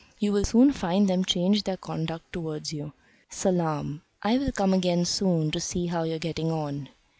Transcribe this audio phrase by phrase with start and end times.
[0.17, 2.93] You will soon find them change their conduct towards you.
[3.29, 4.01] Salaam.
[4.23, 6.89] I will come again soon to see how you are getting on."